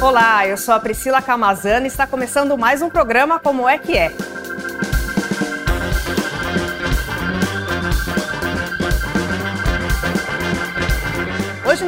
[0.00, 3.98] Olá, eu sou a Priscila Camazana e está começando mais um programa Como é que
[3.98, 4.12] é.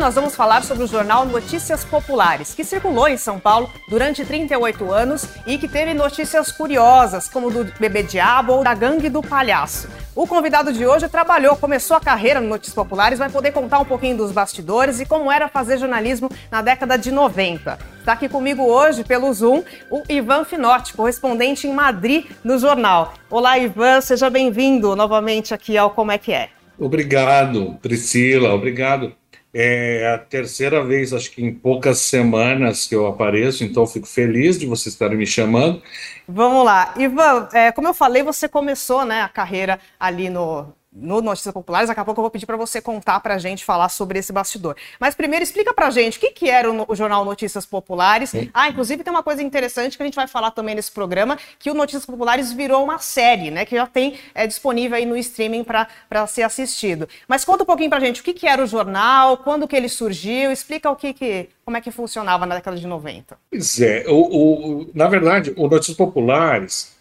[0.01, 4.91] Nós vamos falar sobre o jornal Notícias Populares, que circulou em São Paulo durante 38
[4.91, 9.91] anos e que teve notícias curiosas, como do bebê diabo ou da gangue do palhaço.
[10.17, 13.85] O convidado de hoje trabalhou, começou a carreira no Notícias Populares, vai poder contar um
[13.85, 17.79] pouquinho dos bastidores e como era fazer jornalismo na década de 90.
[17.99, 23.13] Está aqui comigo hoje, pelo Zoom, o Ivan Finotti, correspondente em Madrid no jornal.
[23.29, 26.49] Olá, Ivan, seja bem-vindo novamente aqui ao Como é que é.
[26.79, 29.20] Obrigado, Priscila, obrigado
[29.53, 34.59] é a terceira vez, acho que em poucas semanas que eu apareço, então fico feliz
[34.59, 35.83] de vocês estarem me chamando.
[36.29, 36.95] Vamos lá.
[36.97, 41.89] Ivan, é, como eu falei, você começou né, a carreira ali no, no Notícias Populares.
[41.89, 44.33] Daqui a pouco eu vou pedir para você contar para a gente, falar sobre esse
[44.33, 44.77] bastidor.
[44.99, 48.33] Mas primeiro, explica para a gente o que, que era o, o, jornal Notícias Populares.
[48.53, 51.71] Ah, inclusive tem uma coisa interessante que a gente vai falar também nesse programa, que
[51.71, 53.65] o Notícias Populares virou uma série, né?
[53.65, 57.09] Que já tem é, disponível aí no streaming para ser assistido.
[57.29, 59.77] Mas conta um pouquinho para a gente o que, que era o jornal, quando que
[59.77, 63.39] ele surgiu, explica o que, que como é que funcionava na década de 90.
[63.51, 66.97] Pois é, o, o na verdade, o Notícias Populares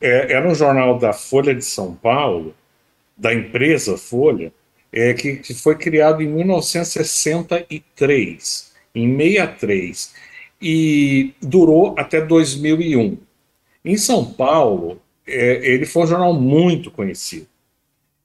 [0.00, 2.54] é, era um jornal da Folha de São Paulo
[3.18, 4.52] da empresa Folha,
[4.92, 10.14] é, que, que foi criado em 1963, em 63,
[10.62, 13.18] e durou até 2001.
[13.84, 17.46] Em São Paulo, é, ele foi um jornal muito conhecido,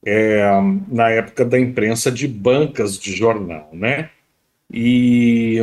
[0.04, 0.44] é,
[0.88, 4.10] na época da imprensa de bancas de jornal, né?
[4.72, 5.58] E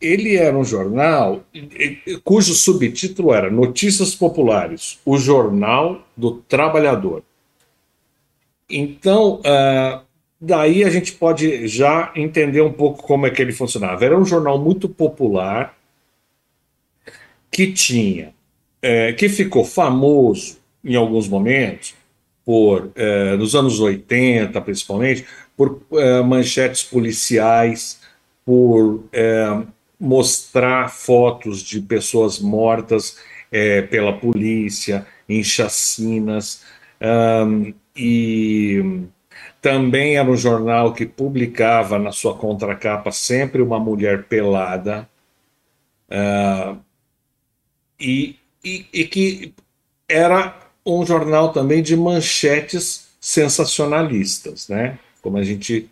[0.00, 1.44] ele era um jornal
[2.24, 7.22] cujo subtítulo era Notícias Populares, o Jornal do Trabalhador.
[8.68, 10.00] Então, uh,
[10.40, 14.04] daí a gente pode já entender um pouco como é que ele funcionava.
[14.04, 15.76] Era um jornal muito popular
[17.50, 18.34] que tinha,
[18.82, 21.94] é, que ficou famoso em alguns momentos
[22.44, 25.24] por, é, nos anos 80 principalmente,
[25.56, 28.00] por é, manchetes policiais,
[28.44, 29.04] por
[29.98, 33.16] mostrar fotos de pessoas mortas
[33.90, 36.62] pela polícia em chacinas.
[37.96, 39.06] E
[39.60, 45.08] também era um jornal que publicava na sua contracapa sempre uma mulher pelada
[46.10, 46.78] uh,
[47.98, 49.54] e, e, e, que
[50.08, 54.98] era um jornal também de manchetes sensacionalistas, né?
[55.20, 55.90] Como a gente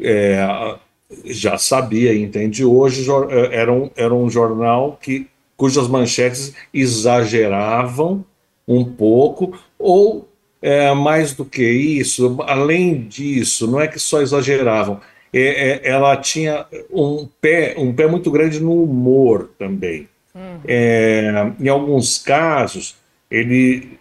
[0.00, 0.76] é,
[1.24, 3.06] já sabia e entende hoje,
[3.52, 8.24] era um, era um jornal que, cujas manchetes exageravam
[8.66, 10.27] um pouco ou
[10.60, 15.00] é, mais do que isso, além disso, não é que só exageravam,
[15.32, 20.08] é, é, ela tinha um pé, um pé muito grande no humor também.
[20.34, 20.60] Hum.
[20.66, 22.96] É, em alguns casos,
[23.30, 23.98] ele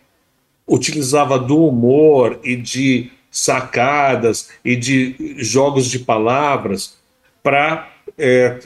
[0.67, 6.97] utilizava do humor e de sacadas e de jogos de palavras
[7.43, 8.59] para é,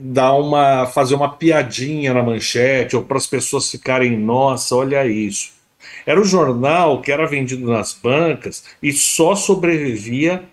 [0.00, 5.51] dar uma fazer uma piadinha na manchete ou para as pessoas ficarem nossa olha isso
[6.06, 10.44] era o jornal que era vendido nas bancas e só sobrevivia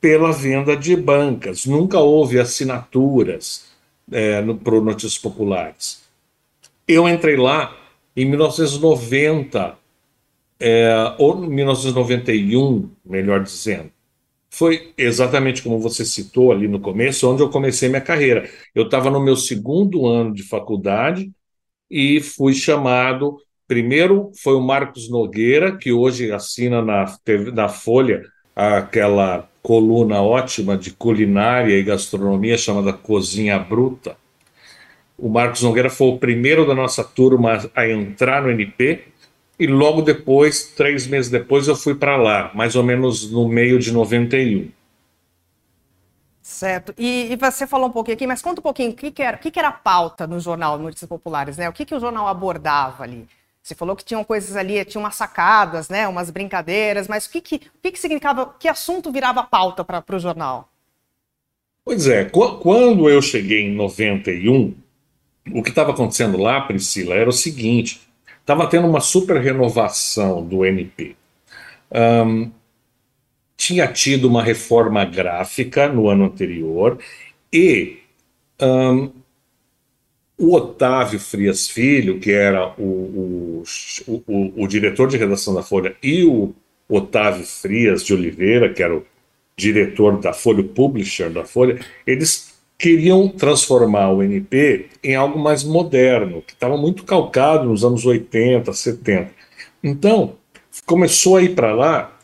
[0.00, 1.66] pela venda de bancas.
[1.66, 3.68] Nunca houve assinaturas
[4.10, 6.02] é, para Notícias Populares.
[6.86, 7.76] Eu entrei lá
[8.16, 9.76] em 1990,
[10.60, 13.90] é, ou 1991, melhor dizendo.
[14.50, 18.48] Foi exatamente como você citou ali no começo, onde eu comecei minha carreira.
[18.74, 21.30] Eu estava no meu segundo ano de faculdade
[21.90, 28.24] e fui chamado Primeiro foi o Marcos Nogueira, que hoje assina na, TV, na Folha
[28.56, 34.16] aquela coluna ótima de culinária e gastronomia chamada Cozinha Bruta.
[35.18, 39.04] O Marcos Nogueira foi o primeiro da nossa turma a entrar no NP
[39.58, 43.78] e logo depois, três meses depois, eu fui para lá, mais ou menos no meio
[43.78, 44.70] de 91.
[46.40, 46.94] Certo.
[46.96, 49.36] E, e, você falou um pouquinho aqui, mas conta um pouquinho o que, que, era,
[49.36, 51.68] o que, que era a pauta no jornal Notícias Populares, né?
[51.68, 53.28] O que, que o jornal abordava ali?
[53.68, 57.38] Você falou que tinham coisas ali, tinha umas sacadas, né, umas brincadeiras, mas o que,
[57.42, 60.70] que, o que, que significava, que assunto virava pauta para o jornal?
[61.84, 64.74] Pois é, quando eu cheguei em 91,
[65.52, 68.00] o que estava acontecendo lá, Priscila, era o seguinte:
[68.40, 71.14] estava tendo uma super renovação do NP.
[71.92, 72.50] Um,
[73.54, 76.98] tinha tido uma reforma gráfica no ano anterior
[77.52, 77.98] e
[78.62, 79.10] um,
[80.38, 83.62] o Otávio Frias Filho, que era o, o,
[84.06, 86.54] o, o, diretor de redação da Folha, e o
[86.88, 89.04] Otávio Frias de Oliveira, que era o
[89.56, 95.64] diretor da Folha, o publisher da Folha, eles queriam transformar o NP em algo mais
[95.64, 99.32] moderno, que estava muito calcado nos anos 80, 70.
[99.82, 100.36] Então,
[100.86, 102.16] começou a ir para lá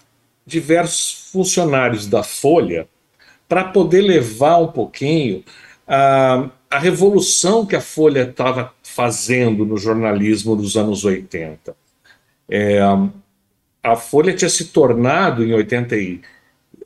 [0.47, 2.87] diversos funcionários da Folha
[3.49, 5.43] para poder levar um pouquinho
[5.89, 11.77] a, a revolução que a Folha estava fazendo no jornalismo dos anos 80.
[12.49, 12.81] É,
[13.83, 16.21] a Folha tinha se tornado em 80 e,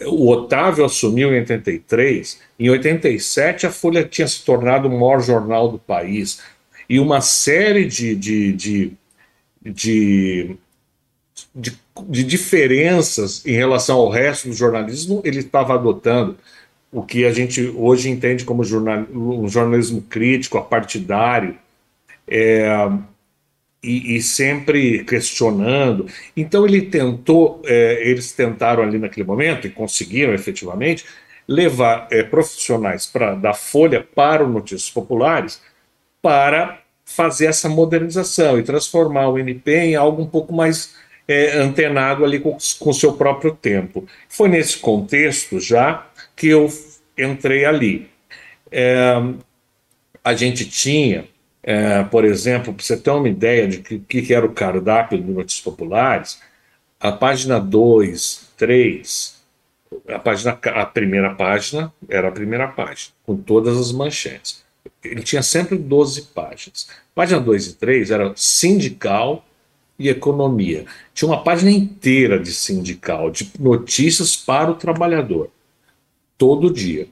[0.07, 5.69] o Otávio assumiu em 83, em 87 a Folha tinha se tornado o maior jornal
[5.69, 6.41] do país
[6.89, 8.93] e uma série de, de, de,
[9.63, 10.57] de,
[11.55, 11.79] de,
[12.09, 16.37] de diferenças em relação ao resto do jornalismo ele estava adotando
[16.91, 21.57] o que a gente hoje entende como jornal, um jornalismo crítico, apartidário,
[22.27, 22.67] é,
[23.83, 26.07] e, e, sempre questionando.
[26.37, 31.05] Então ele tentou, é, eles tentaram ali naquele momento, e conseguiram efetivamente,
[31.47, 35.63] levar é, profissionais da Folha para o Notícias Populares
[36.21, 40.95] para fazer essa modernização e transformar o NP em algo um pouco mais
[41.27, 44.07] é, antenado ali com o seu próprio tempo.
[44.29, 46.07] Foi nesse contexto já
[46.39, 46.69] que eu
[47.19, 48.09] entrei ali.
[48.71, 49.15] É,
[50.25, 51.29] a gente tinha
[51.71, 55.33] é, por exemplo, para você ter uma ideia de que, que era o cardápio do
[55.33, 56.41] Notícias Populares,
[56.99, 59.37] a página 2, 3,
[60.09, 64.65] a, página, a primeira página era a primeira página, com todas as manchetes.
[65.05, 66.89] Ele tinha sempre 12 páginas.
[67.15, 69.45] Página 2 e 3 era sindical
[69.99, 70.87] e economia.
[71.13, 75.51] Tinha uma página inteira de sindical, de notícias para o trabalhador,
[76.39, 77.09] todo dia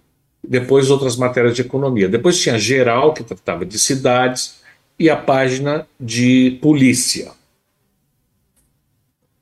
[0.48, 2.08] depois outras matérias de economia.
[2.08, 4.60] Depois tinha geral, que tratava de cidades,
[4.98, 7.32] e a página de polícia.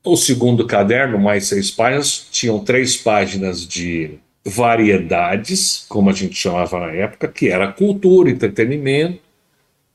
[0.02, 6.80] O segundo caderno, mais seis páginas, tinham três páginas de variedades, como a gente chamava
[6.80, 9.20] na época, que era cultura, entretenimento,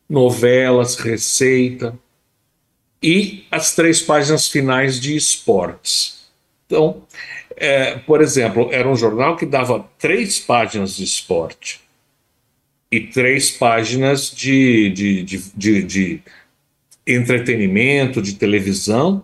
[0.10, 1.98] novelas, receita,
[3.02, 6.20] e as três páginas finais de esportes.
[6.66, 7.04] Então,
[7.60, 11.82] é, por exemplo, era um jornal que dava três páginas de esporte
[12.92, 16.22] e três páginas de, de, de, de,
[17.06, 19.24] entretenimento, de televisão,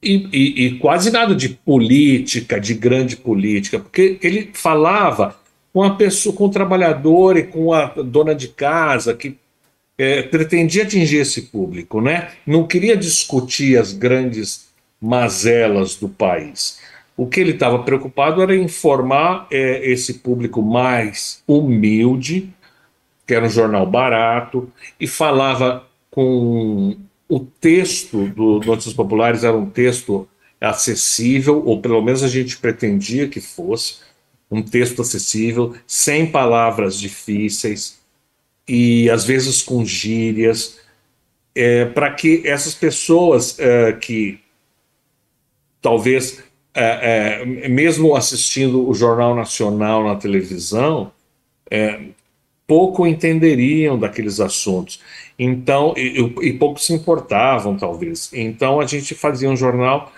[0.00, 5.36] e, e, e, quase nada de política, de grande política, porque ele falava
[5.72, 9.36] com a pessoa, com o trabalhador e com a dona de casa que
[9.96, 12.30] é, pretendia atingir esse público, né?
[12.46, 14.68] Não queria discutir as grandes
[15.00, 16.78] mazelas do país.
[17.18, 22.48] O que ele estava preocupado era informar é, esse público mais humilde,
[23.26, 26.96] que era um jornal barato, e falava com
[27.28, 30.28] o texto do Notícias Populares era um texto
[30.60, 33.96] acessível, ou pelo menos a gente pretendia que fosse
[34.48, 37.98] um texto acessível, sem palavras difíceis
[38.68, 40.78] e às vezes com gírias,
[41.52, 44.38] é, para que essas pessoas é, que
[45.82, 46.46] talvez
[46.78, 51.10] é, é, mesmo assistindo o Jornal Nacional na televisão,
[51.70, 52.00] é,
[52.66, 55.00] pouco entenderiam daqueles assuntos.
[55.38, 58.30] Então, e, e, pouco se importavam, talvez.
[58.32, 60.12] Então, a gente fazia um jornal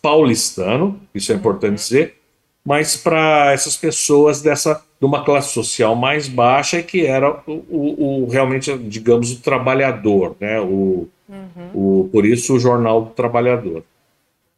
[0.00, 1.74] paulistano, isso é importante uhum.
[1.76, 2.16] dizer,
[2.64, 8.22] mas para essas pessoas dessa de uma classe social mais baixa que era o, o,
[8.24, 10.58] o realmente, digamos, o trabalhador, né?
[10.60, 11.70] O, uhum.
[11.74, 13.84] o, por isso o jornal do trabalhador.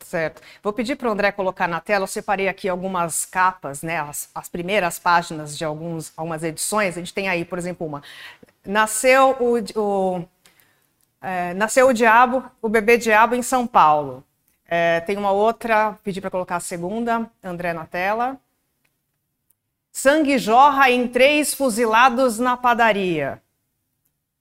[0.09, 0.41] Certo.
[0.63, 2.05] Vou pedir para o André colocar na tela.
[2.05, 4.01] Eu separei aqui algumas capas, né?
[4.01, 6.97] As, as, primeiras páginas de alguns, algumas edições.
[6.97, 8.03] A gente tem aí, por exemplo, uma.
[8.65, 10.25] Nasceu o, o
[11.21, 14.25] é, nasceu o diabo, o bebê diabo em São Paulo.
[14.67, 18.39] É, tem uma outra, pedi para colocar a segunda, André na tela.
[19.93, 23.43] Sangue jorra em três fuzilados na padaria.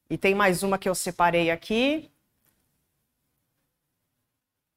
[0.10, 2.10] E tem mais uma que eu separei aqui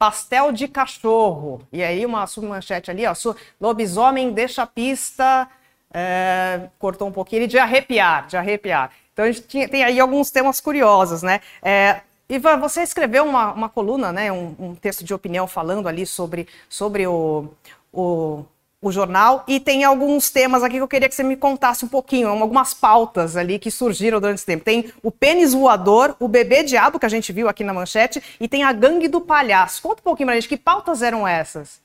[0.00, 1.60] pastel de cachorro.
[1.70, 3.14] E aí uma submanchete ali, ó,
[3.60, 5.46] lobisomem deixa a pista,
[5.92, 8.92] é, cortou um pouquinho, de arrepiar, de arrepiar.
[9.12, 11.42] Então a gente tinha, tem aí alguns temas curiosos, né?
[11.62, 16.06] É, Ivan, você escreveu uma, uma coluna, né, um, um, texto de opinião falando ali
[16.06, 17.50] sobre, sobre o,
[17.92, 18.44] o
[18.82, 21.88] o jornal e tem alguns temas aqui que eu queria que você me contasse um
[21.88, 24.64] pouquinho, algumas pautas ali que surgiram durante esse tempo.
[24.64, 28.48] Tem o pênis voador, o bebê diabo que a gente viu aqui na manchete e
[28.48, 29.82] tem a gangue do palhaço.
[29.82, 31.80] Conta um pouquinho pra gente, que pautas eram essas?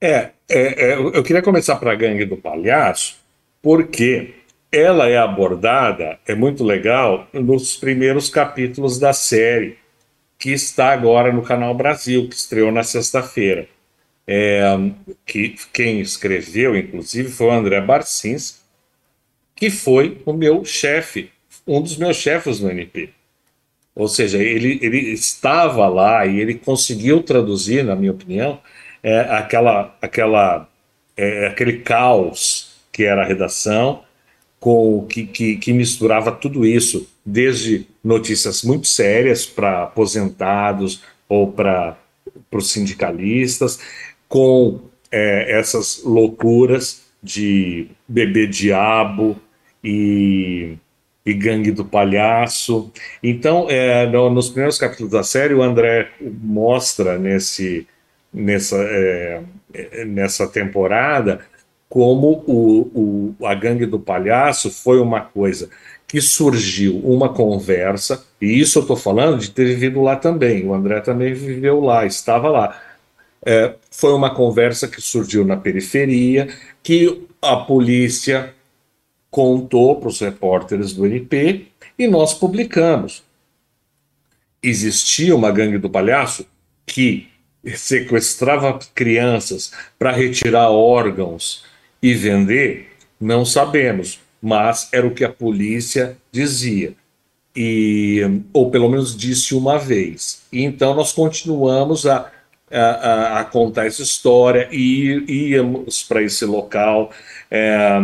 [0.00, 3.20] É, é, é eu queria começar para a gangue do palhaço
[3.62, 4.34] porque
[4.72, 9.78] ela é abordada, é muito legal, nos primeiros capítulos da série
[10.36, 13.68] que está agora no Canal Brasil, que estreou na sexta-feira
[14.34, 14.64] é,
[15.26, 18.62] que quem escreveu, inclusive, foi o André Barcins,
[19.54, 21.30] que foi o meu chefe,
[21.66, 23.10] um dos meus chefes no NP.
[23.94, 28.58] Ou seja, ele, ele estava lá e ele conseguiu traduzir, na minha opinião,
[29.02, 30.66] é, aquela, aquela,
[31.14, 34.02] é, aquele caos que era a redação,
[34.58, 41.98] com que, que, que misturava tudo isso, desde notícias muito sérias para aposentados ou para
[42.50, 43.78] os sindicalistas,
[44.32, 49.36] com é, essas loucuras de bebê diabo
[49.84, 50.78] e
[51.24, 52.90] e Gangue do Palhaço.
[53.22, 57.86] Então, é, no, nos primeiros capítulos da série, o André mostra nesse,
[58.34, 59.42] nessa, é,
[60.04, 61.40] nessa temporada
[61.88, 65.68] como o, o, a Gangue do Palhaço foi uma coisa
[66.08, 70.74] que surgiu, uma conversa, e isso eu estou falando de ter vivido lá também, o
[70.74, 72.80] André também viveu lá, estava lá.
[73.44, 76.48] É, foi uma conversa que surgiu na periferia,
[76.82, 78.54] que a polícia
[79.30, 81.66] contou para os repórteres do NP
[81.98, 83.22] e nós publicamos.
[84.62, 86.46] Existia uma gangue do palhaço
[86.86, 87.28] que
[87.74, 91.64] sequestrava crianças para retirar órgãos
[92.02, 92.88] e vender?
[93.20, 96.94] Não sabemos, mas era o que a polícia dizia.
[97.54, 98.20] E,
[98.52, 100.42] ou pelo menos disse uma vez.
[100.50, 102.31] E então nós continuamos a,
[102.78, 107.12] a, a contar essa história e íamos para esse local.
[107.50, 107.98] É,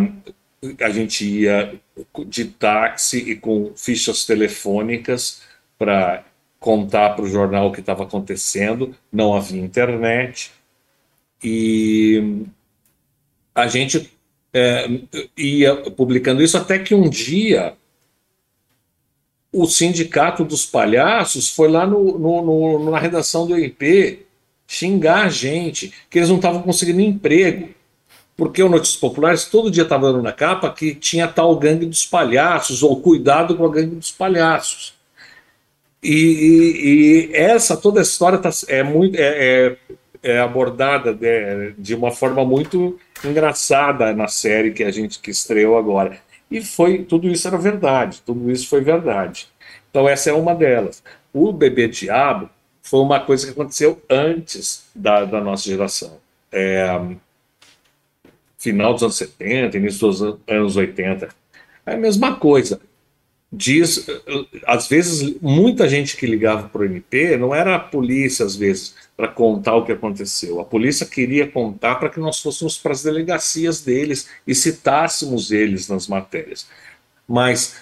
[0.81, 1.81] a gente ia
[2.27, 5.43] de táxi e com fichas telefônicas
[5.79, 6.25] para
[6.61, 10.51] contar para o jornal o que estava acontecendo, não havia internet,
[11.43, 12.45] e
[13.55, 14.13] a gente
[14.53, 14.89] é,
[15.37, 17.75] ia publicando isso até que um dia
[19.53, 24.27] o sindicato dos palhaços foi lá no, no, no, na redação do IP
[24.69, 27.71] xingar a gente, que eles não estavam conseguindo emprego
[28.39, 32.07] porque o Notícias Populares todo dia estava dando na capa que tinha tal gangue dos
[32.07, 34.95] palhaços, ou cuidado com a gangue dos palhaços.
[36.01, 39.77] E, e, e essa, toda essa história tá, é, muito, é, é,
[40.23, 45.77] é abordada de, de, uma forma muito engraçada na série que a gente que estreou
[45.77, 46.17] agora.
[46.49, 49.49] E foi tudo isso era verdade, tudo isso foi verdade.
[49.91, 51.03] Então essa é uma delas.
[51.33, 52.49] O Bebê Diabo
[52.88, 56.18] foi uma coisa que aconteceu antes da, da nossa geração.
[56.50, 56.88] É,
[58.57, 61.28] final dos anos 70, início dos anos 80.
[61.85, 62.80] É a mesma coisa.
[63.52, 64.07] Diz,
[64.66, 68.95] às vezes, muita gente que ligava para o MP não era a polícia, às vezes,
[69.14, 70.59] para contar o que aconteceu.
[70.59, 75.88] A polícia queria contar para que nós fôssemos para as delegacias deles e citássemos eles
[75.88, 76.66] nas matérias.
[77.26, 77.76] Mas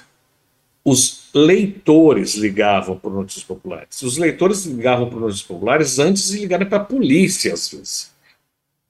[0.87, 4.01] os leitores ligavam para Notícias Populares.
[4.03, 8.15] Os leitores ligavam para Notícias Populares antes de ligarem para a polícia, às vezes.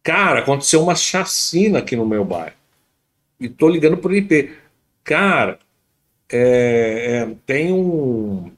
[0.03, 2.55] Cara, aconteceu uma chacina aqui no meu bairro.
[3.41, 4.53] E tô ligando pro IP.
[5.03, 5.59] Cara,
[6.31, 8.53] é, é, tem um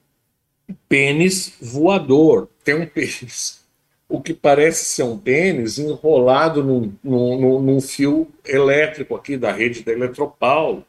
[0.89, 2.49] pênis voador.
[2.65, 3.65] Tem um pênis.
[4.09, 9.85] O que parece ser um pênis enrolado num, num, num fio elétrico aqui da rede
[9.85, 10.85] da Eletropaulo.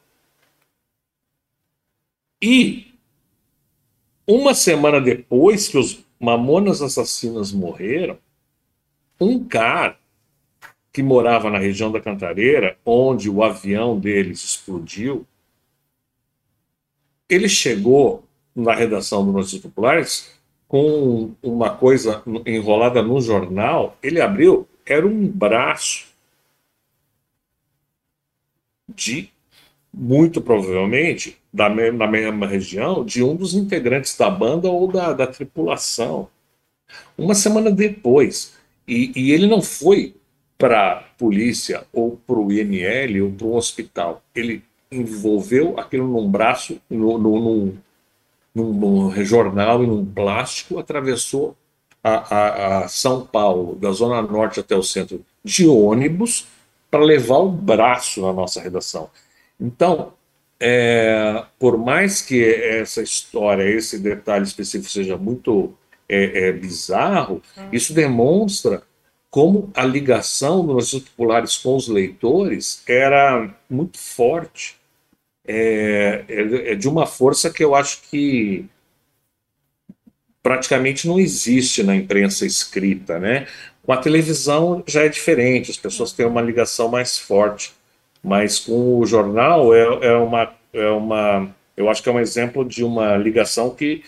[2.41, 2.93] E
[4.25, 8.17] uma semana depois que os mamonas assassinas morreram,
[9.19, 9.97] um cara
[10.91, 15.25] que morava na região da Cantareira, onde o avião deles explodiu,
[17.27, 18.23] ele chegou
[18.55, 25.27] na redação do Notícias Populares com uma coisa enrolada no jornal, ele abriu, era um
[25.27, 26.07] braço
[28.87, 29.29] de,
[29.93, 36.27] muito provavelmente, da mesma, região, de um dos integrantes da banda ou da, da tripulação.
[37.17, 38.53] Uma semana depois.
[38.87, 40.15] E, e ele não foi
[40.57, 44.21] para a polícia ou para o INL ou para um hospital.
[44.35, 47.77] Ele envolveu aquilo num braço, no, no, num,
[48.53, 51.55] num, num jornal e num plástico, atravessou
[52.03, 56.47] a, a, a, São Paulo, da Zona Norte até o centro, de ônibus,
[56.89, 59.09] para levar o braço na nossa redação.
[59.59, 60.13] Então,
[60.59, 65.73] é, por mais que essa história, esse detalhe específico seja muito
[66.07, 67.69] é, é, bizarro, hum.
[67.71, 68.83] isso demonstra
[69.29, 74.77] como a ligação dos Notícias Populares com os leitores era muito forte.
[75.51, 78.65] É, é, é, de uma força que eu acho que
[80.43, 83.47] praticamente não existe na imprensa escrita, né?
[83.83, 87.73] Com a televisão já é diferente, as pessoas têm uma ligação mais forte,
[88.23, 92.65] mas com o jornal é, é uma, é uma, eu acho que é um exemplo
[92.65, 94.03] de uma ligação que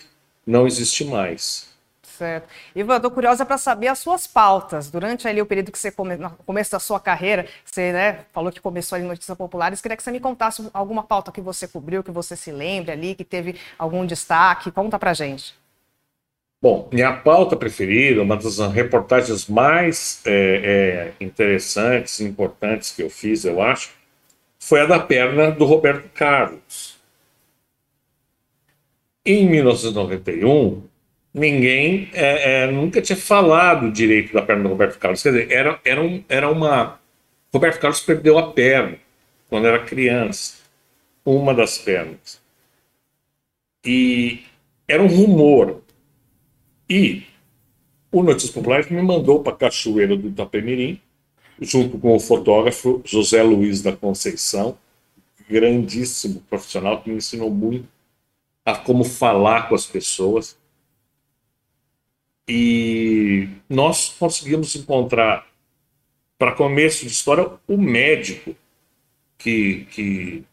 [0.46, 1.72] não existe mais.
[2.02, 2.46] Certo.
[2.76, 4.90] Ivan, estou curiosa para saber as suas pautas.
[4.90, 8.52] Durante ali o período que você, come, no começo da sua carreira, você né, falou
[8.52, 11.66] que começou ali em Notícias Populares, queria que você me contasse alguma pauta que você
[11.66, 14.70] cobriu, que você se lembre ali, que teve algum destaque.
[14.70, 15.54] Conta para gente.
[16.62, 23.10] Bom, minha pauta preferida, uma das reportagens mais é, é, interessantes e importantes que eu
[23.10, 23.90] fiz, eu acho,
[24.62, 26.96] foi a da perna do Roberto Carlos.
[29.26, 30.84] Em 1991,
[31.34, 35.20] ninguém é, é, nunca tinha falado direito da perna do Roberto Carlos.
[35.20, 37.00] Quer dizer, era, era, um, era uma.
[37.52, 38.98] Roberto Carlos perdeu a perna
[39.48, 40.58] quando era criança,
[41.26, 42.40] uma das pernas.
[43.84, 44.44] E
[44.86, 45.82] era um rumor.
[46.88, 47.24] E
[48.12, 51.00] o Notícias Populares me mandou para Cachoeira do Itapemirim,
[51.62, 54.76] junto com o fotógrafo José Luiz da Conceição,
[55.48, 57.88] grandíssimo profissional que me ensinou muito
[58.64, 60.58] a como falar com as pessoas.
[62.48, 65.46] E nós conseguimos encontrar,
[66.38, 68.54] para começo de história, o médico
[69.38, 70.44] que, que,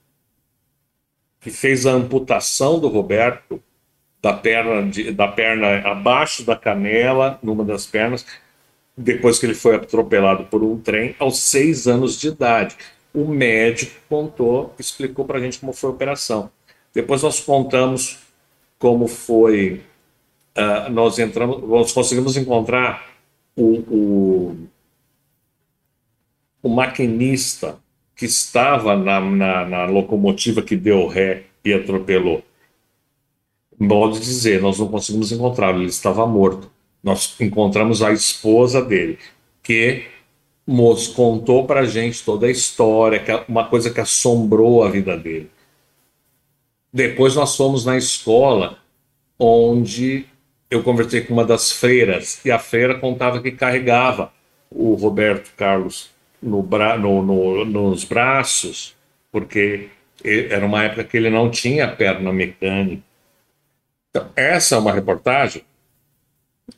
[1.40, 3.62] que fez a amputação do Roberto
[4.22, 8.26] da perna, de, da perna abaixo da canela, numa das pernas,
[9.02, 12.76] depois que ele foi atropelado por um trem, aos seis anos de idade.
[13.14, 16.52] O médico contou, explicou para a gente como foi a operação.
[16.94, 18.20] Depois nós contamos
[18.78, 19.82] como foi
[20.58, 23.10] uh, nós entramos, nós conseguimos encontrar
[23.56, 24.58] o, o,
[26.62, 27.78] o maquinista
[28.16, 32.44] que estava na, na, na, locomotiva que deu ré e atropelou.
[33.80, 36.70] Modo de dizer, nós não conseguimos encontrá-lo, ele estava morto.
[37.04, 39.18] Nós encontramos a esposa dele,
[39.64, 40.06] que
[40.68, 45.50] nos contou para gente toda a história, é uma coisa que assombrou a vida dele.
[46.94, 48.78] Depois nós fomos na escola
[49.40, 50.26] onde
[50.70, 54.32] eu conversei com uma das freiras e a freira contava que carregava
[54.70, 58.96] o Roberto Carlos no bra no, no, nos braços,
[59.32, 59.90] porque
[60.24, 63.02] era uma época que ele não tinha perna mecânica.
[64.10, 65.64] Então, essa é uma reportagem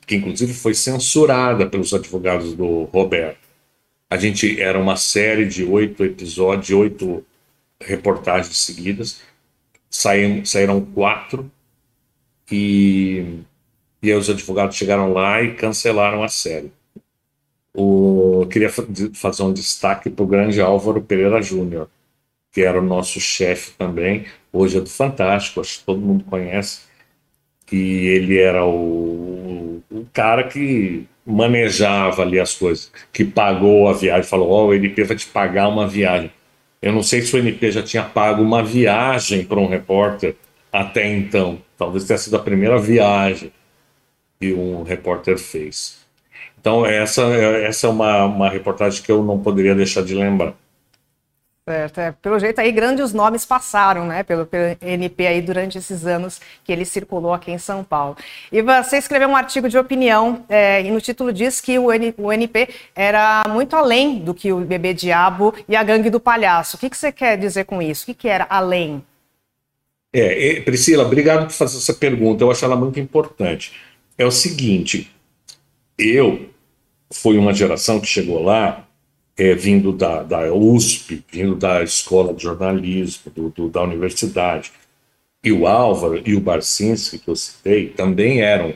[0.06, 3.48] que, inclusive, foi censurada pelos advogados do Roberto.
[4.10, 7.24] A gente era uma série de oito episódios, oito
[7.80, 9.20] reportagens seguidas,
[9.90, 11.50] saíram, saíram quatro
[12.50, 13.42] e
[14.02, 16.72] e aí os advogados chegaram lá e cancelaram a série.
[17.72, 18.68] O, queria
[19.14, 21.88] fazer um destaque para o grande Álvaro Pereira Júnior,
[22.50, 26.80] que era o nosso chefe também, hoje é do Fantástico, acho que todo mundo conhece,
[27.70, 34.28] e ele era o, o cara que manejava ali as coisas, que pagou a viagem,
[34.28, 36.30] falou, ó, oh, o NP vai te pagar uma viagem.
[36.80, 40.34] Eu não sei se o NP já tinha pago uma viagem para um repórter
[40.72, 43.52] até então, talvez tenha sido a primeira viagem
[44.40, 46.02] que um repórter fez.
[46.58, 50.54] Então, essa, essa é uma, uma reportagem que eu não poderia deixar de lembrar.
[51.68, 56.04] Certo, é, pelo jeito aí grandes nomes passaram, né, pelo, pelo NP aí durante esses
[56.04, 58.16] anos que ele circulou aqui em São Paulo.
[58.50, 62.12] E você escreveu um artigo de opinião é, e no título diz que o, N,
[62.18, 66.76] o, NP era muito além do que o Bebê Diabo e a Gangue do Palhaço.
[66.76, 68.02] O que, que você quer dizer com isso?
[68.02, 69.00] O que, que era além?
[70.12, 72.42] É, Priscila, obrigado por fazer essa pergunta.
[72.42, 73.72] Eu acho ela muito importante
[74.16, 75.10] é o seguinte:
[75.98, 76.48] eu
[77.12, 78.86] fui uma geração que chegou lá
[79.36, 84.72] é, vindo da, da USP, vindo da escola de jornalismo, do, do, da universidade.
[85.42, 88.74] E o Álvaro e o Barcinski, que eu citei, também eram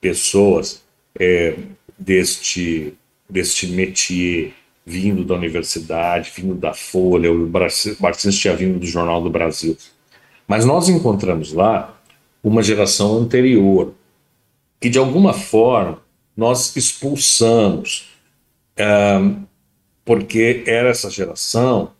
[0.00, 0.82] pessoas
[1.18, 1.56] é,
[1.98, 2.94] deste,
[3.28, 4.52] deste métier,
[4.84, 9.76] vindo da universidade, vindo da Folha, o Barcinski tinha vindo do Jornal do Brasil.
[10.46, 11.94] Mas nós encontramos lá
[12.42, 13.92] uma geração anterior,
[14.80, 16.00] que de alguma forma
[16.34, 18.08] nós expulsamos,
[20.08, 21.92] porque era essa geração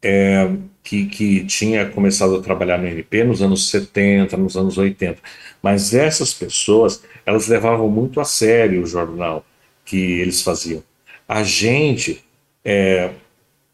[0.00, 0.48] é,
[0.84, 5.18] que, que tinha começado a trabalhar no NP nos anos 70, nos anos 80.
[5.60, 9.44] Mas essas pessoas, elas levavam muito a sério o jornal
[9.84, 10.80] que eles faziam.
[11.26, 12.24] A gente
[12.64, 13.10] é,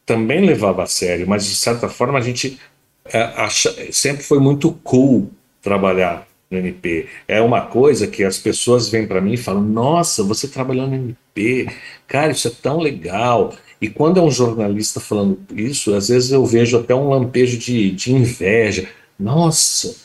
[0.06, 2.58] também levava a sério, mas de certa forma a gente
[3.04, 7.08] é, acha, sempre foi muito cool trabalhar no NP.
[7.28, 10.94] É uma coisa que as pessoas vêm para mim e falam: Nossa, você trabalhou no
[10.94, 11.66] NP,
[12.06, 13.54] cara, isso é tão legal.
[13.82, 17.90] E quando é um jornalista falando isso, às vezes eu vejo até um lampejo de,
[17.90, 18.88] de inveja.
[19.18, 19.96] Nossa,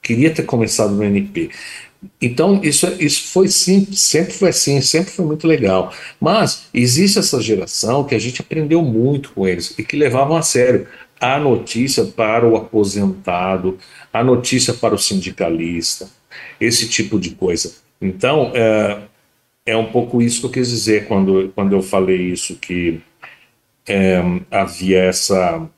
[0.00, 1.50] queria ter começado no NP.
[2.22, 5.92] Então, isso, isso foi sim, sempre foi assim, sempre foi muito legal.
[6.20, 10.42] Mas existe essa geração que a gente aprendeu muito com eles e que levavam a
[10.42, 10.86] sério
[11.20, 13.78] a notícia para o aposentado,
[14.12, 16.08] a notícia para o sindicalista,
[16.60, 17.74] esse tipo de coisa.
[18.00, 18.98] Então, é,
[19.66, 23.00] é um pouco isso que eu quis dizer quando, quando eu falei isso, que
[23.88, 25.68] é, havia essa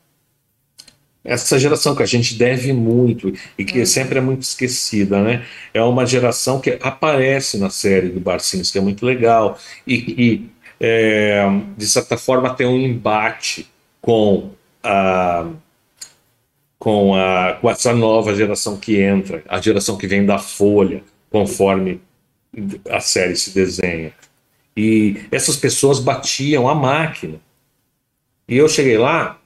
[1.27, 3.85] essa geração que a gente deve muito e que uhum.
[3.85, 5.45] sempre é muito esquecida, né?
[5.73, 10.49] É uma geração que aparece na série do Barcinhos, que é muito legal e que,
[10.79, 13.67] é, de certa forma, tem um embate
[14.01, 15.47] com a,
[16.79, 21.99] com, a, com essa nova geração que entra, a geração que vem da Folha, conforme
[22.89, 24.13] a série se desenha.
[24.77, 27.39] E essas pessoas batiam a máquina.
[28.47, 29.39] E eu cheguei lá,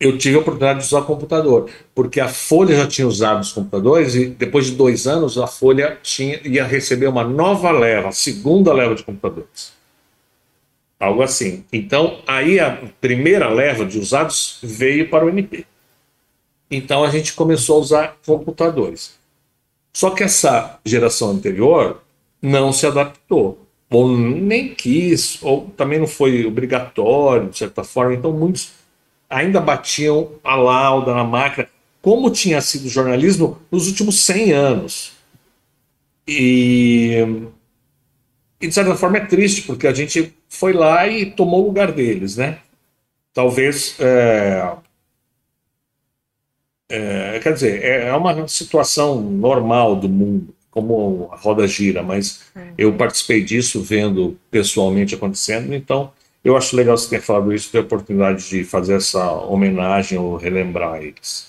[0.00, 4.14] eu tive a oportunidade de usar computador, porque a Folha já tinha usado os computadores
[4.14, 8.94] e depois de dois anos a Folha tinha, ia receber uma nova leva, segunda leva
[8.94, 9.72] de computadores.
[11.00, 11.64] Algo assim.
[11.72, 15.64] Então, aí a primeira leva de usados veio para o MP.
[16.70, 19.18] Então a gente começou a usar computadores.
[19.92, 22.02] Só que essa geração anterior
[22.40, 28.14] não se adaptou, ou nem quis, ou também não foi obrigatório, de certa forma.
[28.14, 28.72] Então muitos
[29.28, 31.68] ainda batiam a lauda na máquina,
[32.00, 35.12] como tinha sido o jornalismo nos últimos 100 anos.
[36.26, 37.24] E,
[38.60, 41.92] e, de certa forma é triste, porque a gente foi lá e tomou o lugar
[41.92, 42.58] deles, né?
[43.32, 43.96] Talvez.
[44.00, 44.76] É,
[46.90, 52.42] é, quer dizer, é, é uma situação normal do mundo, como a roda gira, mas
[52.54, 52.72] uhum.
[52.78, 56.12] eu participei disso vendo pessoalmente acontecendo, então
[56.44, 60.36] eu acho legal você ter falado isso, ter a oportunidade de fazer essa homenagem ou
[60.36, 61.47] relembrar eles.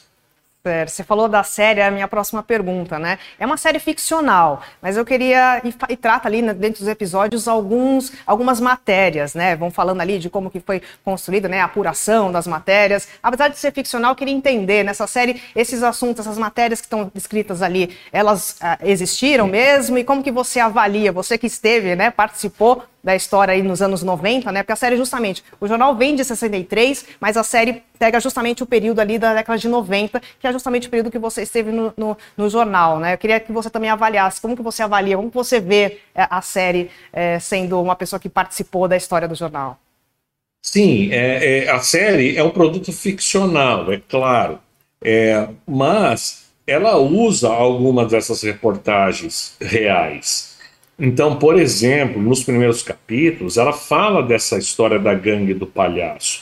[0.88, 3.20] Você falou da série, é a minha próxima pergunta, né?
[3.40, 7.48] É uma série ficcional, mas eu queria e, e trata ali né, dentro dos episódios
[7.48, 9.56] alguns, algumas matérias, né?
[9.56, 11.62] Vão falando ali de como que foi construída, né?
[11.62, 13.08] A apuração das matérias.
[13.22, 17.12] Apesar de ser ficcional, eu queria entender nessa série esses assuntos, essas matérias que estão
[17.14, 21.12] descritas ali, elas ah, existiram mesmo e como que você avalia?
[21.12, 22.12] Você que esteve, né?
[22.12, 24.64] Participou da história aí nos anos 90, né?
[24.64, 28.66] Porque a série justamente, o jornal vem de 63, mas a série pega justamente o
[28.66, 31.94] período ali da década de 90, que é justamente o período que você esteve no,
[31.96, 33.14] no, no jornal, né?
[33.14, 36.28] Eu queria que você também avaliasse como que você avalia, como que você vê é,
[36.30, 39.80] a série é, sendo uma pessoa que participou da história do jornal.
[40.62, 44.60] Sim, é, é, a série é um produto ficcional, é claro,
[45.02, 50.49] é, mas ela usa algumas dessas reportagens reais.
[51.00, 56.42] Então, por exemplo, nos primeiros capítulos, ela fala dessa história da gangue do palhaço,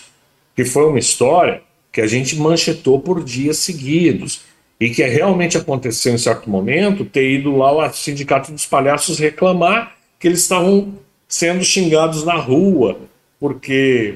[0.56, 4.42] que foi uma história que a gente manchetou por dias seguidos
[4.80, 9.96] e que realmente aconteceu em certo momento ter ido lá ao Sindicato dos Palhaços reclamar
[10.20, 10.96] que eles estavam
[11.28, 13.00] sendo xingados na rua
[13.40, 14.16] porque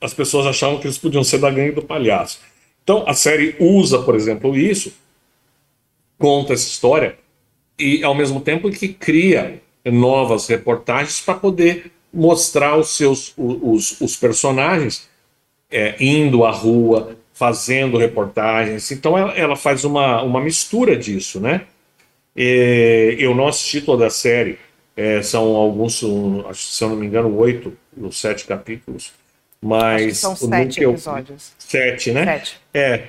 [0.00, 2.38] as pessoas achavam que eles podiam ser da gangue do palhaço.
[2.84, 4.92] Então, a série usa, por exemplo, isso,
[6.18, 7.16] conta essa história
[7.78, 14.16] e, ao mesmo tempo, que cria novas reportagens para poder mostrar os seus os, os
[14.16, 15.08] personagens
[15.70, 18.90] é, indo à rua, fazendo reportagens.
[18.92, 21.62] Então ela, ela, faz uma, uma mistura disso, né?
[22.36, 24.58] E, eu não assisti toda a série,
[24.96, 29.12] é, são alguns, se eu não me engano, oito ou sete capítulos.
[29.60, 31.52] Mas são sete episódios.
[31.58, 32.24] Sete, né?
[32.24, 32.60] Sete.
[32.72, 33.04] É.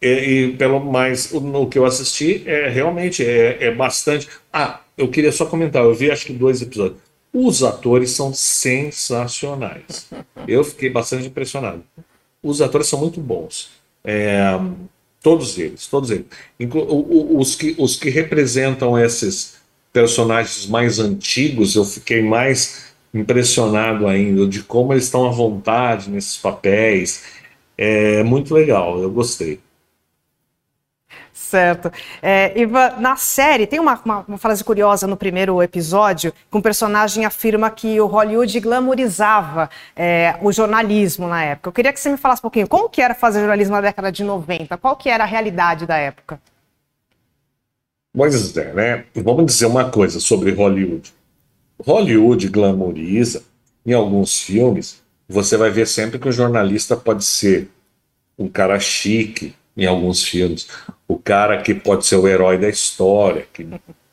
[0.00, 4.28] E, e, pelo mais no que eu assisti é realmente é, é bastante.
[4.52, 6.98] Ah, eu queria só comentar, eu vi acho que dois episódios.
[7.32, 10.08] Os atores são sensacionais.
[10.46, 11.82] Eu fiquei bastante impressionado.
[12.42, 13.70] Os atores são muito bons.
[14.04, 14.60] É,
[15.20, 16.26] todos eles, todos eles.
[17.36, 19.54] Os que, os que representam esses
[19.92, 26.36] personagens mais antigos, eu fiquei mais impressionado ainda de como eles estão à vontade nesses
[26.36, 27.22] papéis.
[27.76, 29.60] É muito legal, eu gostei.
[31.54, 31.92] Certo.
[32.20, 36.60] É, Iva, na série, tem uma, uma, uma, frase curiosa no primeiro episódio, que um
[36.60, 41.68] personagem afirma que o Hollywood glamorizava é, o jornalismo na época.
[41.68, 44.10] Eu queria que você me falasse um pouquinho, como que era fazer jornalismo na década
[44.10, 44.76] de 90?
[44.78, 46.40] Qual que era a realidade da época?
[48.12, 49.04] Pois é, né?
[49.14, 51.14] Vamos dizer uma coisa sobre Hollywood.
[51.86, 53.44] Hollywood glamoriza,
[53.86, 57.68] em alguns filmes, você vai ver sempre que o jornalista pode ser
[58.36, 60.68] um cara chique, em alguns filmes.
[61.06, 63.66] O cara que pode ser o herói da história, que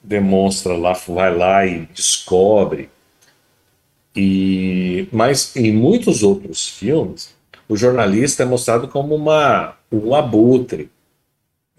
[0.03, 2.89] demonstra lá, vai lá e descobre.
[4.15, 7.33] E mas em muitos outros filmes,
[7.67, 10.89] o jornalista é mostrado como uma um abutre,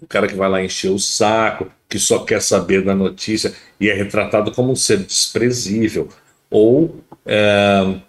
[0.01, 3.89] o cara que vai lá encher o saco, que só quer saber da notícia e
[3.89, 6.09] é retratado como um ser desprezível
[6.49, 7.99] ou é,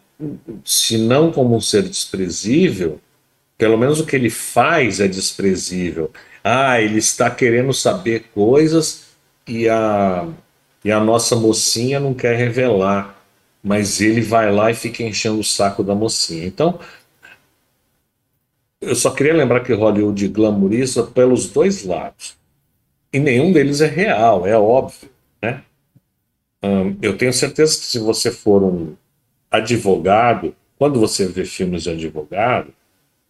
[0.64, 3.00] se não como um ser desprezível,
[3.56, 6.10] pelo menos o que ele faz é desprezível.
[6.44, 9.06] Ah, ele está querendo saber coisas
[9.48, 10.28] e a,
[10.84, 13.18] e a nossa mocinha não quer revelar,
[13.62, 16.44] mas ele vai lá e fica enchendo o saco da mocinha.
[16.46, 16.78] Então,
[18.78, 22.36] eu só queria lembrar que Hollywood glamoriza pelos dois lados.
[23.10, 25.08] E nenhum deles é real, é óbvio.
[25.42, 25.62] Né?
[26.62, 28.94] Hum, eu tenho certeza que se você for um
[29.50, 32.74] advogado, quando você vê filmes de advogado,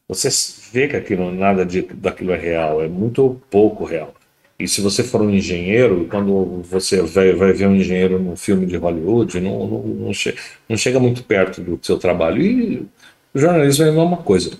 [0.09, 0.29] você
[0.73, 4.15] vê que aquilo, nada de, daquilo é real, é muito pouco real.
[4.59, 8.67] E se você for um engenheiro, quando você vai, vai ver um engenheiro num filme
[8.67, 10.35] de Hollywood, não, não, não, che
[10.69, 12.41] não chega muito perto do seu trabalho.
[12.43, 12.87] E
[13.35, 14.53] o jornalismo é a mesma coisa.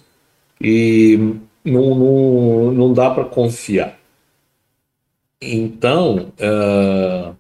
[0.61, 1.17] E
[1.65, 3.99] não, não, não dá para confiar.
[5.41, 7.37] Então, uh,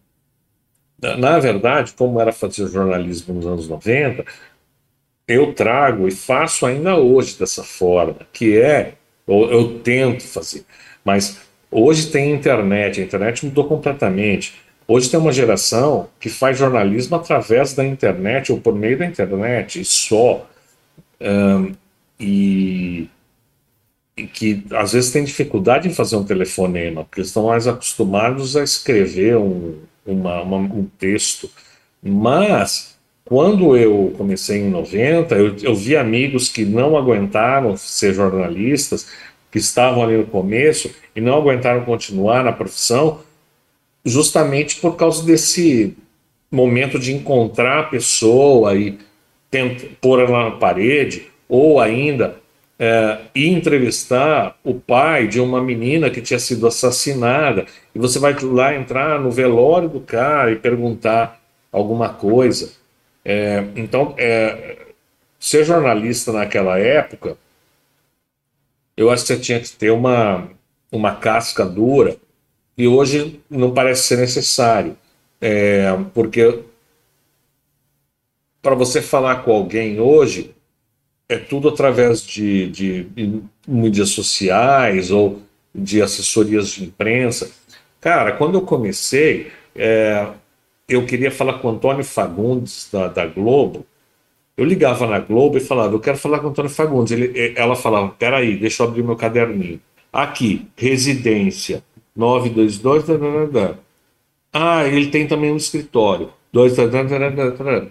[1.18, 4.24] na verdade, como era fazer jornalismo nos anos 90,
[5.26, 8.94] eu trago e faço ainda hoje dessa forma, que é,
[9.26, 10.64] eu, eu tento fazer,
[11.04, 14.54] mas hoje tem internet, a internet mudou completamente.
[14.86, 19.80] Hoje tem uma geração que faz jornalismo através da internet ou por meio da internet
[19.80, 20.46] e só.
[21.20, 21.72] Um,
[22.20, 23.08] e,
[24.16, 28.62] e, que às vezes tem dificuldade em fazer um telefonema, porque estão mais acostumados a
[28.62, 31.50] escrever um, uma, uma, um texto.
[32.02, 32.93] Mas,
[33.24, 39.08] quando eu comecei em 90, eu, eu vi amigos que não aguentaram ser jornalistas,
[39.50, 43.20] que estavam ali no começo e não aguentaram continuar na profissão,
[44.04, 45.96] justamente por causa desse
[46.50, 48.98] momento de encontrar a pessoa e
[49.50, 52.36] tentar pôr ela na parede, ou ainda
[52.78, 58.36] é, ir entrevistar o pai de uma menina que tinha sido assassinada, e você vai
[58.42, 61.40] lá entrar no velório do cara e perguntar
[61.72, 62.83] alguma coisa.
[63.24, 64.86] É, então, é,
[65.40, 67.36] ser jornalista naquela época,
[68.96, 70.48] eu acho que você tinha que ter uma,
[70.92, 72.16] uma casca dura,
[72.76, 74.96] e hoje não parece ser necessário,
[75.40, 76.62] é, porque
[78.60, 80.54] para você falar com alguém hoje,
[81.28, 85.42] é tudo através de, de, de mídias sociais ou
[85.74, 87.50] de assessorias de imprensa.
[88.00, 90.28] Cara, quando eu comecei, é,
[90.88, 93.86] eu queria falar com o Antônio Fagundes, da, da, Globo.
[94.56, 97.12] Eu ligava na Globo e falava, eu quero falar com o Antônio Fagundes.
[97.12, 99.80] Ele, ela falava, peraí, deixa eu abrir meu caderninho.
[100.12, 101.82] Aqui, residência,
[102.14, 103.74] 922, da,
[104.52, 106.30] Ah, ele tem também um escritório.
[106.52, 106.76] Dois,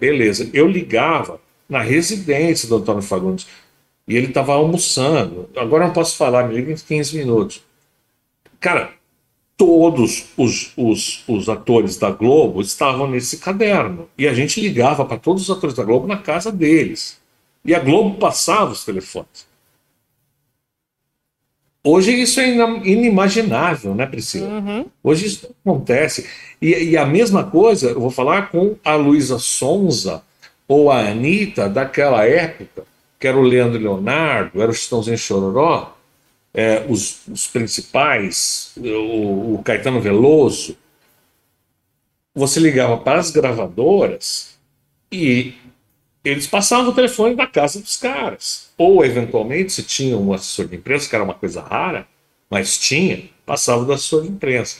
[0.00, 0.48] beleza.
[0.54, 3.46] Eu ligava na residência do Antônio Fagundes.
[4.08, 5.48] E ele estava almoçando.
[5.56, 7.62] Agora não posso falar, me liga em 15 minutos.
[8.60, 8.92] Cara,
[9.56, 14.08] todos os, os, os atores da Globo estavam nesse caderno.
[14.18, 17.18] E a gente ligava para todos os atores da Globo na casa deles.
[17.64, 19.46] E a Globo passava os telefones.
[21.86, 24.48] Hoje isso é inimaginável, né, Priscila?
[24.48, 24.86] Uhum.
[25.02, 26.26] Hoje isso acontece.
[26.60, 30.22] E, e, a mesma coisa, eu vou falar com a Luísa Sonza,
[30.66, 32.84] ou a Anitta daquela época,
[33.20, 35.93] que era o Leandro Leonardo, era o Chitãozinho Chororó,
[36.54, 40.76] é, os, os, principais, o, o Caetano Veloso,
[42.32, 44.56] você ligava para as gravadoras
[45.10, 45.54] e
[46.24, 48.70] eles passavam o telefone da casa dos caras.
[48.78, 52.06] Ou, eventualmente, se tinha um assessor de imprensa, que era uma coisa rara,
[52.48, 54.78] mas tinha, passava do assessor de imprensa.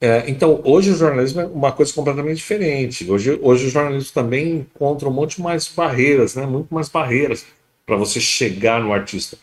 [0.00, 3.10] É, então, hoje o jornalismo é uma coisa completamente diferente.
[3.10, 6.46] Hoje, hoje o jornalismo também encontra um monte mais barreiras, né?
[6.46, 7.44] muito mais barreiras
[7.86, 9.38] para você chegar no artista.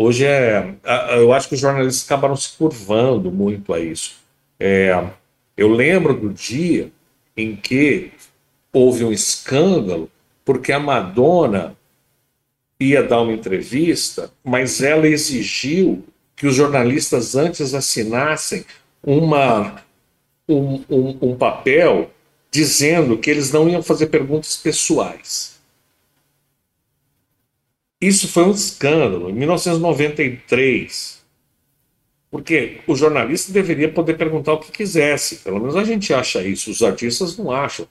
[0.00, 0.76] Hoje é.
[1.16, 4.14] Eu acho que os jornalistas acabaram se curvando muito a isso.
[4.60, 5.04] É,
[5.56, 6.92] eu lembro do dia
[7.36, 8.12] em que
[8.72, 10.08] houve um escândalo
[10.44, 11.76] porque a Madonna
[12.78, 16.04] ia dar uma entrevista, mas ela exigiu
[16.36, 18.64] que os jornalistas antes assinassem
[19.02, 19.82] uma,
[20.48, 22.08] um, um, um papel
[22.52, 25.57] dizendo que eles não iam fazer perguntas pessoais.
[28.00, 31.18] Isso foi um escândalo em 1993.
[32.30, 35.36] Porque o jornalista deveria poder perguntar o que quisesse.
[35.36, 36.70] Pelo menos a gente acha isso.
[36.70, 37.88] Os artistas não acham.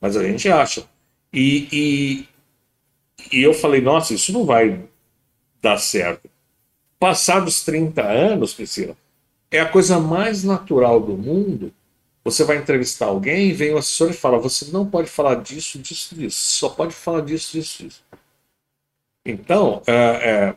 [0.00, 0.86] Mas a gente acha.
[1.32, 2.28] E, e,
[3.32, 4.84] e eu falei, nossa, isso não vai
[5.62, 6.28] dar certo.
[6.98, 8.96] Passados 30 anos, Priscila,
[9.50, 11.72] é a coisa mais natural do mundo.
[12.24, 16.14] Você vai entrevistar alguém, vem o assessor e fala: você não pode falar disso, disso,
[16.14, 18.02] disso, só pode falar disso, disso, disso.
[19.30, 20.54] Então, é, é,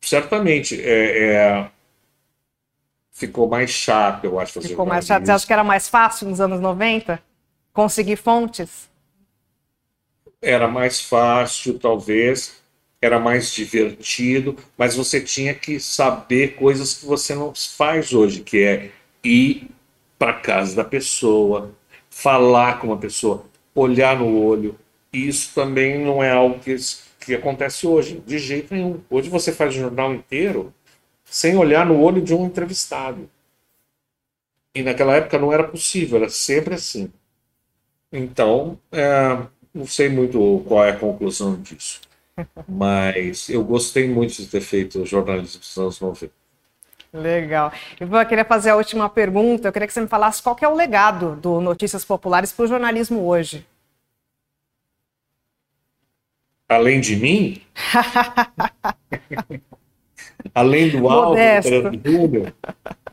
[0.00, 1.70] certamente, é, é
[3.12, 4.60] ficou mais chato, eu acho.
[4.60, 5.24] Ficou mais chato.
[5.24, 7.20] Você acha que era mais fácil nos anos 90
[7.72, 8.88] conseguir fontes?
[10.40, 12.58] Era mais fácil, talvez
[13.00, 18.62] era mais divertido, mas você tinha que saber coisas que você não faz hoje, que
[18.64, 18.90] é
[19.22, 19.68] ir
[20.18, 21.72] para casa da pessoa,
[22.10, 24.76] falar com uma pessoa, olhar no olho.
[25.12, 26.76] Isso também não é algo que,
[27.28, 29.00] que acontece hoje, de jeito nenhum.
[29.10, 30.72] Hoje você faz o jornal inteiro
[31.24, 33.28] sem olhar no olho de um entrevistado.
[34.74, 37.12] E naquela época não era possível, era sempre assim.
[38.10, 39.38] Então, é,
[39.74, 42.00] não sei muito qual é a conclusão disso.
[42.66, 46.32] Mas eu gostei muito de ter feito jornalismo dos anos 90.
[47.12, 47.72] Legal.
[47.98, 49.68] Eu queria fazer a última pergunta.
[49.68, 52.68] Eu queria que você me falasse qual é o legado do Notícias Populares para o
[52.68, 53.66] jornalismo hoje.
[56.68, 57.62] Além de mim?
[60.54, 62.52] Além do Álvaro, do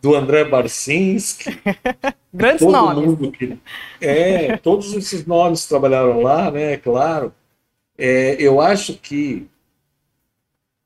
[0.05, 1.59] do André Barcinski.
[2.31, 3.05] Grandes todo nomes.
[3.05, 3.57] Mundo que,
[3.99, 6.77] é, todos esses nomes trabalharam lá, né?
[6.77, 7.33] Claro.
[7.97, 9.47] É, eu acho que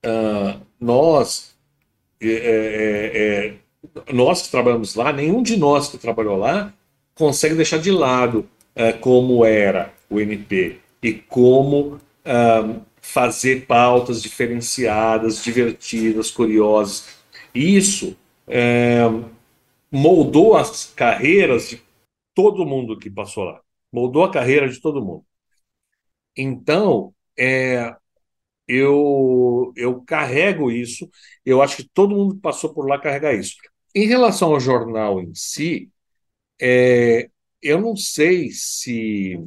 [0.05, 1.53] uh, nós,
[2.21, 3.53] é, é,
[4.07, 6.73] é, nós que trabalhamos lá, nenhum de nós que trabalhou lá
[7.13, 11.99] consegue deixar de lado uh, como era o NP e como
[13.01, 17.17] fazer pautas diferenciadas, divertidas, curiosas.
[17.53, 18.15] Isso
[18.47, 18.99] é,
[19.91, 21.81] moldou as carreiras de
[22.33, 23.61] todo mundo que passou lá.
[23.91, 25.25] Moldou a carreira de todo mundo.
[26.37, 27.95] Então, é,
[28.67, 31.09] eu, eu carrego isso,
[31.45, 33.55] eu acho que todo mundo que passou por lá carrega isso.
[33.95, 35.89] Em relação ao jornal em si,
[36.61, 37.29] é,
[37.61, 39.43] eu não sei se,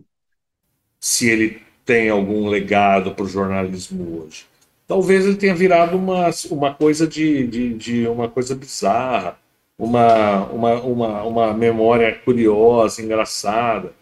[1.01, 4.47] se ele tem algum legado para o jornalismo hoje
[4.93, 9.39] talvez ele tenha virado uma, uma coisa de, de, de uma coisa bizarra,
[9.79, 13.95] uma, uma, uma, uma memória curiosa, engraçada.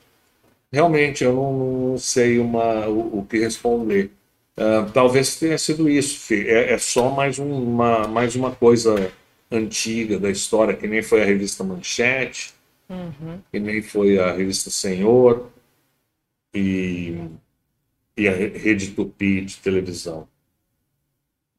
[0.73, 4.11] Realmente, eu não, não sei uma, o, o que responder.
[4.59, 6.35] Uh, talvez tenha sido isso.
[6.35, 9.13] É, é só mais, um, uma, mais uma coisa
[9.49, 12.53] antiga da história, que nem foi a revista Manchete,
[12.89, 13.39] uhum.
[13.53, 15.51] que nem foi a revista Senhor
[16.53, 17.17] e,
[18.21, 20.29] e a Rede Tupi de televisão.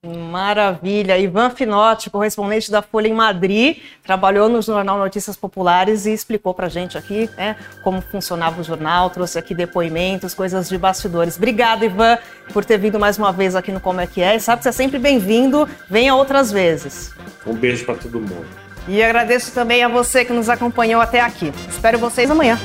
[0.04, 1.18] Maravilha.
[1.18, 6.70] Ivan Finotti, correspondente da Folha em Madrid, trabalhou no jornal Notícias Populares e explicou para
[6.70, 11.38] gente aqui né, como funcionava o jornal, trouxe aqui depoimentos, coisas de bastidores.
[11.38, 12.18] Obrigada, Ivan,
[12.52, 14.36] por ter vindo mais uma vez aqui no Como é que é.
[14.36, 17.14] E sabe que você é sempre bem-vindo, venha outras vezes.
[17.46, 18.48] Um beijo para todo mundo.
[18.88, 21.52] E agradeço também a você que nos acompanhou até aqui.
[21.70, 22.58] Espero vocês amanhã.